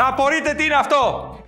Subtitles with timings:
[0.00, 1.00] Θα απορείτε τι είναι αυτό.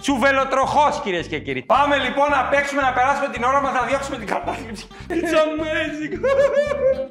[0.02, 1.62] Τσουβελοτροχός κυρίες και κύριοι.
[1.62, 4.86] Πάμε λοιπόν να παίξουμε, να περάσουμε την ώρα μας, να διώξουμε την κατάθλιψη.
[5.08, 6.12] It's amazing.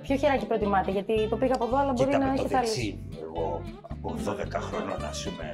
[0.01, 2.55] Ποιο χεράκι προτιμάτε, γιατί το πήγα από εδώ, αλλά μπορεί Κοίτα να με το έχεις
[2.55, 2.65] άλλη.
[2.65, 2.99] δεξί.
[3.23, 5.47] Εγώ από 12 χρονών να σου με.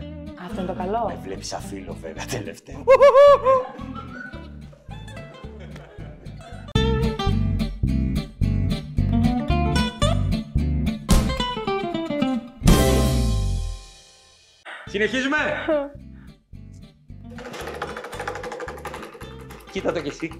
[0.46, 1.04] Αυτό είναι το καλό.
[1.08, 2.76] Με βλέπεις αφίλο βέβαια τελευταία.
[14.96, 15.38] Συνεχίζουμε.
[19.72, 20.32] Κοίτα το κι εσύ.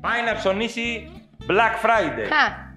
[0.00, 1.12] Πάει να ψωνίσει
[1.48, 2.30] Black Friday.
[2.30, 2.69] Α,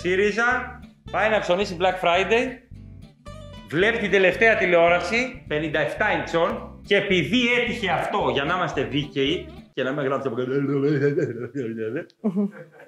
[0.00, 2.46] ΣΥΡΙΖΑ πάει να ψωνίσει Black Friday
[3.68, 5.52] βλέπει την τελευταία τηλεόραση 57
[6.18, 10.52] ιντσών και επειδή έτυχε αυτό για να είμαστε δίκαιοι και να μην γράψει από κάτω.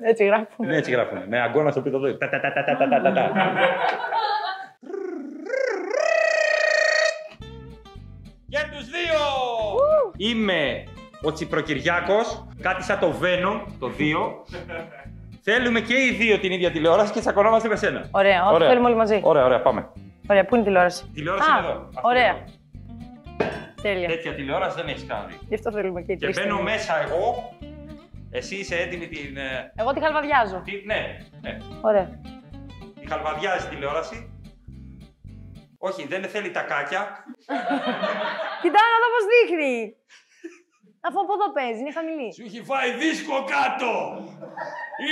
[0.02, 0.68] έτσι γράφουμε.
[0.68, 1.18] Ναι, έτσι γράφουν.
[1.28, 2.16] Με αγκώνα στο πίτο εδώ.
[2.16, 3.30] Τα, τα, τα, τα, τα, τα, τα, τα.
[8.46, 9.20] Για τους δύο!
[10.16, 10.84] Είμαι
[11.22, 14.02] ο Τσιπροκυριάκος, κάτι σαν το Venom, το 2.
[15.44, 18.08] Θέλουμε και οι δύο την ίδια τηλεόραση και τσακωνόμαστε με σένα.
[18.10, 19.20] Ωραία, ό,τι θέλουμε όλοι μαζί.
[19.22, 19.88] Ωραία, ωραία, πάμε.
[20.30, 21.78] Ωραία, πού είναι η τηλεόραση; Τηλεόραση Α, είναι εδώ.
[21.80, 22.28] Αυτή ωραία.
[22.28, 22.44] εδώ.
[23.82, 24.08] Τέλεια.
[24.08, 25.38] Τέτοια τηλεόραση δεν έχεις κάνει.
[25.48, 27.52] Γι' αυτό θέλουμε και οι Και τρεις μπαίνω την- μέσα εγώ.
[28.30, 29.36] Εσύ είσαι έτοιμη την.
[29.36, 30.62] ε, Εγώ τη χαλβαδιάζω.
[30.64, 31.00] τι- ναι,
[31.40, 31.56] ναι.
[31.80, 32.20] Ωραία.
[33.00, 34.16] Τη χαλβαδιάζει τηλεόραση.
[35.78, 37.00] Όχι, δεν θέλει τα κάκια.
[38.62, 39.94] Κοιτάω να δω πώς δείχνει.
[41.06, 42.28] Αφού από εδώ παίζει, είναι χαμηλή.
[42.36, 43.92] Σου έχει φάει δίσκο κάτω.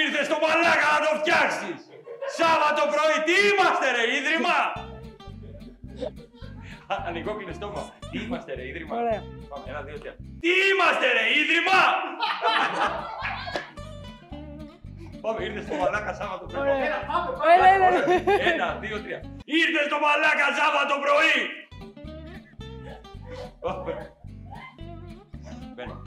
[0.00, 1.78] Ήρθες στο μαλάκα να το φτιάξεις.
[2.38, 4.56] Σάββατο πρωί, τι είμαστε ρε, ίδρυμα;
[6.92, 7.82] Α, Ανοιγόκλεινε στόμα.
[8.10, 9.20] Τι είμαστε ρε, ίδρυμα; Ωραία.
[9.50, 10.14] Πάμε, ένα, δύο, τρία.
[10.42, 11.80] Τι είμαστε ρε, ίδρυμα;
[15.22, 16.60] Πάμε, ήρθες στο μαλάκα Σάββατο πρωί.
[16.60, 16.98] Ωραία.
[17.10, 17.28] Πάμε.
[17.54, 18.00] Έλα, έλα, έλα.
[18.52, 19.20] Ένα, δύο, τρία.
[19.60, 21.38] Ήρθες στο μαλάκα Σάββατο πρωί!
[25.80, 26.02] Μπαίνω.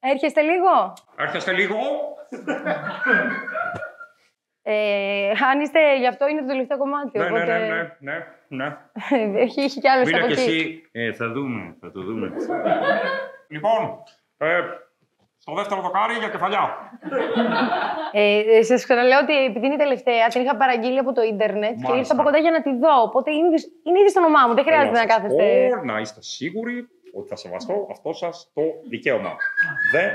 [0.00, 1.78] Έρχεστε λίγο; Έρχεστε λίγο.
[4.62, 7.18] Ε, αν είστε, γι' αυτό είναι το τελευταίο κομμάτι.
[7.18, 7.58] Ναι, ναι, οπότε...
[7.58, 8.76] ναι, ναι, ναι,
[9.26, 9.40] ναι.
[9.40, 10.50] έχει, έχει κι άλλες Μίλα από και εκεί.
[10.50, 10.88] εσύ.
[10.92, 12.32] Ε, θα δούμε, θα το δούμε.
[13.48, 14.02] λοιπόν,
[14.36, 14.60] ε,
[15.42, 16.64] στο δεύτερο δοκάρι για κεφαλιά.
[18.12, 21.76] Ε, Σα ξαναλέω ότι επειδή είναι η τελευταία, την είχα παραγγείλει από το ίντερνετ και
[21.82, 21.96] Μάλιστα.
[21.98, 22.94] ήρθα από κοντά για να τη δω.
[23.02, 24.54] Οπότε είναι, ήδη- είναι ήδη στο όνομά μου.
[24.54, 25.68] Δεν χρειάζεται να Θέλω σας κάθεστε.
[25.76, 26.76] πω, Να είστε σίγουροι
[27.18, 29.32] ότι θα σεβαστώ αυτό σας το δικαίωμα.
[29.92, 30.10] Δεν...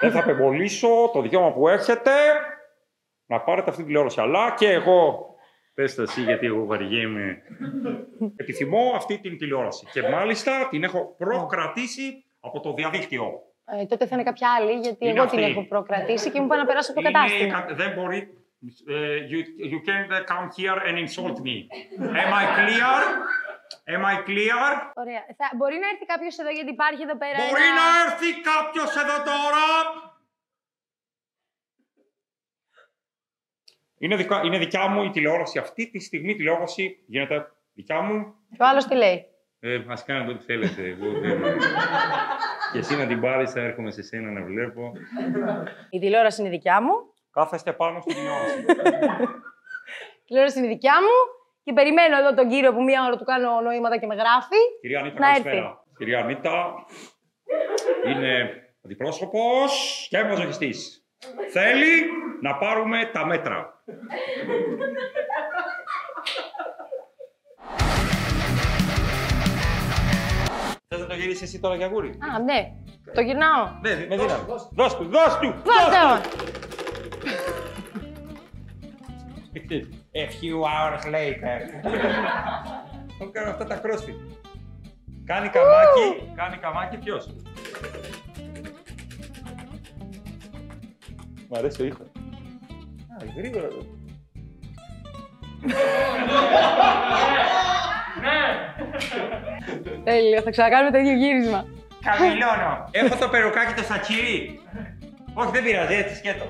[0.00, 2.10] Δεν θα απεμπολίσω το δικαίωμα που έχετε
[3.26, 4.20] να πάρετε αυτή τη τηλεόραση.
[4.20, 5.26] Αλλά και εγώ,
[5.74, 7.42] πες το εσύ γιατί εγώ βαριέμαι,
[8.42, 9.86] επιθυμώ αυτή την τηλεόραση.
[9.92, 13.42] Και μάλιστα την έχω προκρατήσει από το διαδίκτυο.
[13.64, 15.50] Ε, τότε θα είναι κάποια άλλη, γιατί Είναι εγώ την αυτή.
[15.50, 17.60] έχω προκρατήσει και μου πάει να περάσω από το Είναι κατάστημα.
[17.62, 18.18] κα- δεν μπορεί...
[18.88, 19.40] ε, you,
[19.72, 21.56] you can't come here and insult me.
[22.22, 23.00] Am I clear?
[23.94, 24.70] Am I clear?
[24.94, 25.22] Ωραία.
[25.38, 27.36] Θα, μπορεί να έρθει κάποιος εδώ, γιατί υπάρχει εδώ πέρα.
[27.48, 27.74] Μπορεί ένα...
[27.80, 29.64] να έρθει κάποιος εδώ τώρα;
[33.98, 35.58] Είναι, δικα, είναι δικιά μου η τηλεόραση.
[35.58, 38.34] Αυτή τη στιγμή η τηλεόραση γίνεται δικιά μου.
[38.56, 39.26] Και ο άλλος τι λέει;
[39.60, 40.82] Ε, ας κάνετε ό,τι θέλετε.
[40.88, 41.42] Εγώ δεν...
[42.74, 44.92] και εσύ να την πάρεις, θα έρχομαι σε σένα να βλέπω.
[45.90, 46.92] Η τηλεόραση είναι δικιά μου.
[47.32, 48.58] Κάθεστε πάνω στην τηλεόραση.
[50.22, 51.16] Η τηλεόραση είναι δικιά μου.
[51.64, 54.60] Και περιμένω εδώ τον κύριο που μία ώρα του κάνω νοήματα και με γράφει.
[54.80, 55.84] Κυρία Ανίτα, Να καλησπέρα.
[55.98, 56.74] Κυρία Ανίτα
[58.06, 58.32] είναι
[58.84, 61.06] αντιπρόσωπος και μαζοχιστής.
[61.50, 61.92] Θέλει
[62.40, 63.82] να πάρουμε τα μέτρα.
[71.14, 72.72] Το γυρίσεις εσύ τώρα για γούρι; Α, ναι.
[73.14, 73.64] Το γυρνάω.
[73.82, 74.42] Ναι, με δύναμη.
[74.70, 75.54] Δώσ' του, δώσ' του!
[75.64, 76.20] Δώστε μου.
[80.22, 81.58] A few hours later.
[83.18, 84.18] Τον κάνω αυτά τα crossfit.
[85.24, 87.26] Κάνει καμάκι, κάνει καμάκι ποιος;
[91.48, 92.06] Μ' αρέσει ο ήχος.
[92.06, 93.68] Α, γρήγορα.
[93.68, 93.86] το.
[100.04, 100.40] Τέλειο.
[100.42, 101.64] Θα ξανακάνουμε το ίδιο γύρισμα.
[102.04, 102.88] Χαμηλώνω.
[102.90, 104.60] Έχω το περουκάκι το σακίρι.
[105.34, 106.44] Όχι, δεν πειράζει, έτσι σκέτο.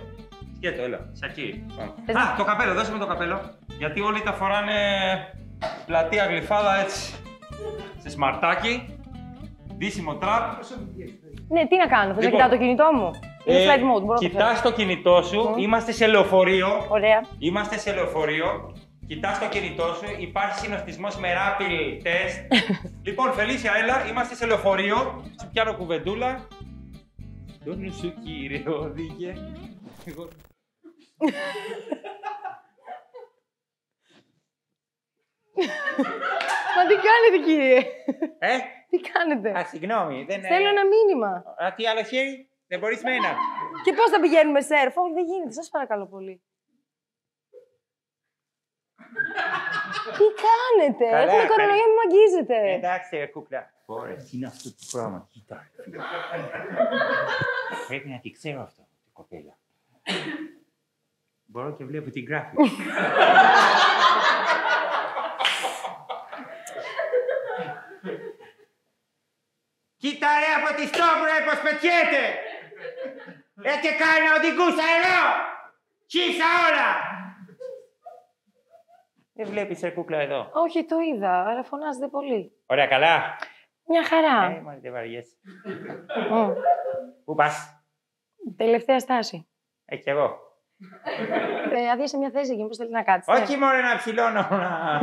[0.56, 0.98] Σκέτο, έλα.
[1.12, 1.66] Σακίρι.
[1.76, 1.92] Πάμε.
[2.06, 3.40] Θες Α, να- το καπέλο, δώσε μου το καπέλο.
[3.78, 4.78] Γιατί όλοι τα φοράνε
[5.86, 7.14] πλατεία γλυφάδα έτσι.
[7.98, 8.98] Σε σμαρτάκι.
[9.76, 10.42] Ντύσιμο τραπ.
[11.48, 13.10] Ναι, τι να κάνω, θες να Λοιπόν, κοιτάω το κινητό μου;
[13.44, 14.70] Είναι Ε, flight mode, μπορώ να το κοιτάς φέρω.
[14.70, 15.58] το κινητό σου, Μμ.
[15.58, 16.68] είμαστε σε λεωφορείο.
[16.88, 17.20] Ωραία.
[17.38, 18.73] Είμαστε σε λεωφορείο.
[19.06, 22.46] Κοιτάς το κινητό σου, υπάρχει συνοστισμός με rapid test.
[23.06, 25.24] λοιπόν, Φελίσια, έλα, είμαστε σε λεωφορείο.
[25.40, 26.48] Σου πιάνω κουβεντούλα.
[27.64, 29.34] Το νου σου, κύριε, οδηγέ.
[30.04, 30.28] Εγώ-
[36.76, 37.78] Μα τι κάνετε, κύριε;
[38.38, 38.58] Ε,
[38.90, 41.44] Τι κάνετε; α, συγγνώμη, δεν Στέλνω ένα μήνυμα.
[41.64, 43.32] Α, τι άλλο χέρι, δεν μπορείς με ένα.
[43.84, 45.52] Και πώς θα πηγαίνουμε σερφ; Όχι, δεν γίνεται.
[45.52, 46.42] Σας παρακαλώ πολύ.
[50.18, 51.48] Τι κάνετε; Καλά, Έχουμε καλά.
[51.48, 52.72] κορονοϊό, μην μ' αγγίζετε.
[52.72, 53.72] Εντάξει, ρε κούκλα.
[53.86, 55.70] Ωραία, τι είναι αυτό το πράγμα, κοίτα.
[55.76, 55.96] ρε φίλε.
[57.88, 59.58] Πρέπει να τη ξέρω αυτό, την κοπέλα.
[61.44, 62.56] Μπορώ και βλέπω την γράφη.
[69.96, 72.24] Κοίτα ρε από τη στόπου ρε πως πετιέται!
[73.70, 75.20] Ε και κάνει να οδηγούσα εδώ!
[76.06, 76.88] Κύσα όλα!
[79.36, 80.50] Δεν βλέπεις ρε κούκλα εδώ.
[80.52, 82.52] Όχι, το είδα, αλλά φωνάζετε πολύ.
[82.66, 83.22] Ωραία, καλά.
[83.86, 84.50] Μια χαρά.
[84.56, 85.36] Ε, μόλι δεν βαριέσαι.
[86.30, 86.48] Μμ.
[87.24, 87.84] Πού πας;
[88.56, 89.48] Τελευταία στάση.
[89.84, 90.38] Ε, κι εγώ.
[91.74, 93.42] Ε, αδείασε μια θέση εκεί, πώ θέλεις να κάτσετε.
[93.42, 94.46] Όχι μόνο ένα ψηλώνω.
[94.50, 95.00] να-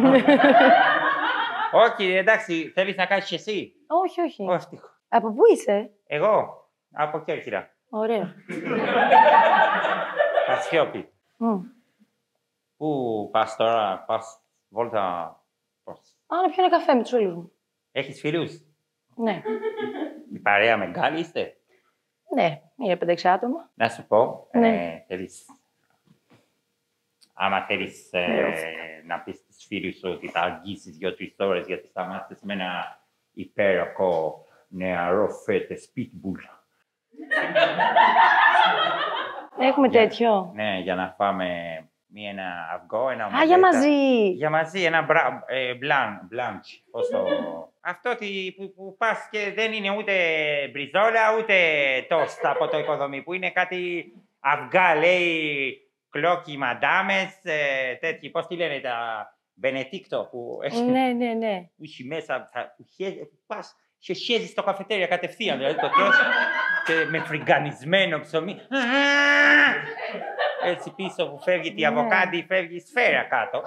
[1.85, 4.43] Όχι, εντάξει, θέλεις να κάνεις και εσύ; όχι, όχι.
[4.49, 4.87] Ω, ευτυχώ.
[5.09, 7.69] Από πού είσαι, Εγώ, από Κέρκυρα.
[7.89, 8.33] Ωραία.
[10.47, 11.09] Κασιόπη.
[11.37, 11.59] Μμ.
[12.81, 15.35] Πού πας τώρα, πας βόλτα,
[15.83, 15.99] πώς.
[16.27, 17.51] Α, να πιω ένα καφέ με τους φίλους μου.
[17.91, 18.61] Έχεις φίλους;
[19.15, 19.41] Ναι.
[20.33, 21.57] Η παρέα μεγάλη είστε;
[22.35, 23.69] Ναι, είναι πέντε άτομα.
[23.73, 24.67] Να σου πω, Ναι.
[24.85, 25.45] ε, θέλεις...
[27.33, 28.53] Άμα θέλεις ε,
[29.05, 33.01] να πεις στους φίλους σου ότι θα αγγίσεις δύο-τρεις ώρες γιατί σταμάτησες με ένα
[33.33, 36.59] υπέροχο νεαρό φέτες pitbull.
[39.59, 40.51] Έχουμε Για- τέτοιο.
[40.55, 41.75] Ναι, για να φάμε
[42.13, 43.45] μία ένα αυγό, ένα Α, ομελέτα.
[43.45, 44.29] για μαζί.
[44.29, 46.83] Για μαζί, ένα μπρα, ε, μπλαν, μπλάντσι.
[46.91, 47.25] Πώς το...
[47.81, 50.13] Αυτό τι, που, που πας και δεν είναι ούτε
[50.71, 51.55] μπριζόλα, ούτε
[52.09, 55.77] τόστα από το οικοδομή, που είναι κάτι αυγά, λέει,
[56.09, 61.69] κλόκι μαντάμες, ε, τέτοιοι, πώς τη λένε, τα Μπενετίκτο, που έχει, ναι, ναι, ναι.
[61.77, 65.89] που έχει μέσα, θα, που, χέζει, που πας και χέζεις στο καφετέρια κατευθείαν, δηλαδή το
[65.89, 66.15] τρως
[66.85, 68.59] και με φριγκανισμένο ψωμί.
[70.63, 71.87] Έτσι πίσω που φεύγει τη Ναι.
[71.87, 73.61] αβοκάντη, φεύγει η σφαίρα κάτω.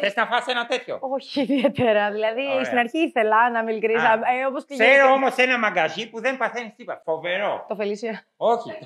[0.00, 2.10] Θες να φας ένα τέτοιο; Όχι ιδιαίτερα.
[2.10, 2.64] Δηλαδή, Ωραία.
[2.64, 4.00] στην αρχή ήθελα να είμαι ειλικρινή.
[4.00, 4.12] Α.
[4.12, 7.02] Ε, όπως και Ξέρω γενικά- όμως ένα μαγκαζί που δεν παθαίνει τίποτα.
[7.04, 7.64] Φοβερό.
[7.68, 8.22] Το Φελίσια.
[8.36, 8.70] Όχι.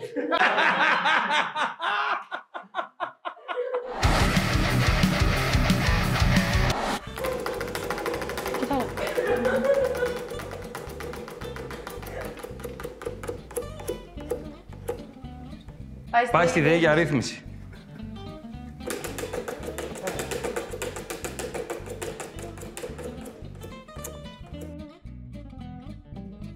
[16.31, 17.43] Πάει στη ΔΕΗ για αρρύθμιση.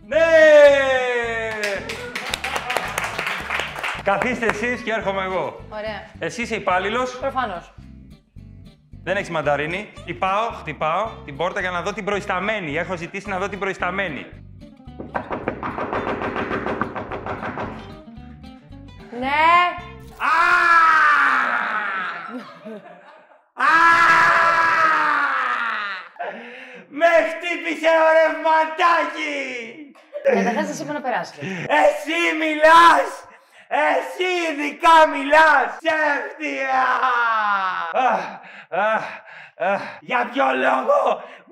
[0.06, 0.18] Ναι!
[4.02, 5.60] Καθίστε εσείς και έρχομαι εγώ.
[5.68, 6.10] Ωραία.
[6.18, 7.74] Εσύ είσαι υπάλληλος, Προφανώς.
[9.02, 9.88] δεν έχεις μανταρίνη.
[10.00, 12.76] Χτυπάω, χτυπάω την πόρτα για να δω την προϊσταμένη.
[12.76, 14.26] Έχω ζητήσει να δω την προϊσταμένη.
[30.34, 31.46] Καταρχά, σα είπα να περάσετε.
[31.82, 33.08] Εσύ μιλάς!
[33.68, 35.68] Εσύ ειδικά μιλάς!
[35.80, 36.82] Ψεύτια!
[39.56, 39.98] Αχ, αχ, αχ.
[40.00, 41.00] Για ποιο λόγο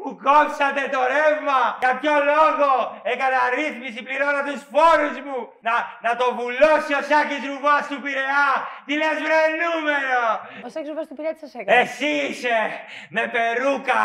[0.03, 1.61] μου κόψατε το ρεύμα!
[1.83, 2.71] Για ποιο λόγο
[3.13, 5.39] έκανα ρύθμιση πληρώνα τους φόρους μου!
[5.67, 5.75] Να,
[6.07, 8.51] να το βουλώσει ο Σάκης Ρουβάς του Πειραιά!
[8.87, 10.23] Τι λες βρε νούμερο!
[10.67, 12.59] Ο Σέξ Ρουβάς του πειράτη σας έκανε; Εσύ είσαι
[13.17, 14.05] με περούκα.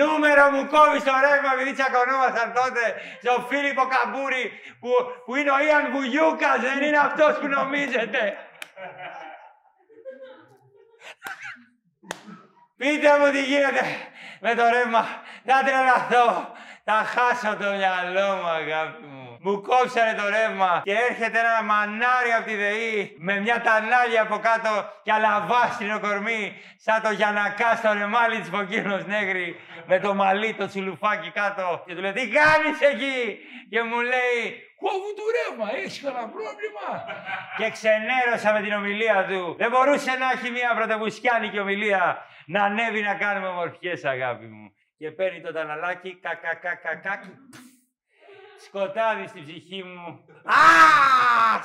[0.00, 2.82] Νούμερο μου κόβεις το ρεύμα επειδή τσακωνόμασταν τότε
[3.22, 4.44] στον Φίλιππο Καμπούρη
[4.80, 4.90] που,
[5.24, 8.20] που είναι ο Ιαν Βουγιούκας, δεν είναι αυτός που νομίζετε.
[12.76, 13.84] Πείτε μου τι γίνεται
[14.40, 15.06] με το ρεύμα.
[15.44, 16.54] Θα τρελαθώ.
[16.84, 19.38] Θα χάσω το μυαλό μου, αγάπη μου.
[19.40, 24.38] Μου κόψανε το ρεύμα και έρχεται ένα μανάρι από τη ΔΕΗ με μια τανάλια από
[24.38, 30.54] κάτω και αλαβάστρινο κορμί σαν το Γιανακά στο ρεμάλι της Φωκίνος Νέγρη με το μαλλί
[30.54, 33.38] το τσιλουφάκι κάτω και του λέει τι κάνεις εκεί;
[33.70, 34.40] Και μου λέει
[34.82, 36.88] Κόβουν το ρεύμα, έχεις κανένα πρόβλημα;
[37.58, 39.54] και ξενέρωσα με την ομιλία του.
[39.58, 42.02] Δεν μπορούσε να έχει μια πρωτοβουσκιάνικη ομιλία
[42.46, 44.70] να ανέβει να κάνουμε ομορφιές αγάπη μου.
[44.98, 47.28] και παίρνει το ταναλάκι, κακακακακάκι.
[48.66, 50.08] Σκοτάδι στην ψυχή μου.
[50.44, 50.62] Α,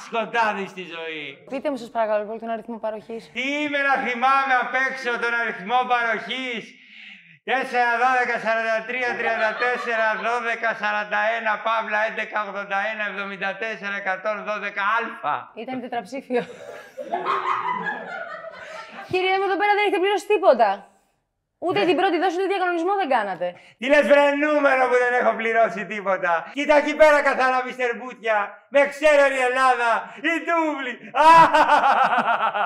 [0.05, 1.43] σκοτάδι στη ζωή.
[1.49, 3.31] Πείτε μου, σας παρακαλώ, πολύ τον αριθμό παροχής.
[3.33, 6.63] Τι είμαι να θυμάμαι απ' έξω τον αριθμό παροχής;
[7.43, 14.77] 4, 12, 43, 34, 12, 41, Παύλα, 11, 81, 74, 112,
[15.21, 15.35] Α.
[15.55, 16.41] Ήταν τετραψήφιο.
[19.11, 20.69] Κύριε μου, εδώ πέρα δεν έχετε πληρώσει τίποτα.
[21.67, 23.47] Ούτε την πρώτη δόση, ούτε διακανονισμό δεν κάνατε.
[23.79, 26.33] Τι λες βρε νούμερο που δεν έχω πληρώσει τίποτα.
[26.53, 28.37] Κοίτα εκεί πέρα καθαρά μιστερ Μπούτια.
[28.69, 29.89] Με ξέρει η Ελλάδα.
[30.31, 30.93] Η Τούβλη.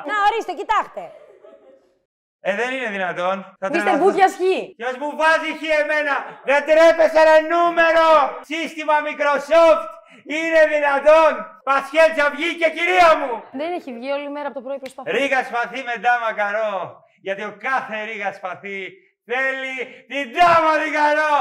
[0.09, 1.03] Να, ορίστε, κοιτάξτε.
[2.47, 3.35] Ε, δεν είναι δυνατόν.
[3.59, 4.39] Θα Είστε μπουκιά χ.
[4.79, 6.15] Ποιος μου βάζει χ εμένα;
[6.49, 8.07] Δεν τρέπεσαι ένα νούμερο.
[8.51, 9.89] Σύστημα Microsoft.
[10.35, 11.31] Είναι δυνατόν!
[11.67, 13.31] Πασχέτσα βγήκε, κυρία μου!
[13.61, 15.11] Δεν έχει βγει όλη μέρα από το πρωί προσπαθεί.
[15.17, 17.03] Ρίγα σπαθί με ντάμα καρό.
[17.25, 18.79] Γιατί ο κάθε ρίγα σπαθί
[19.29, 19.75] θέλει
[20.09, 21.33] την ντάμα την καρό.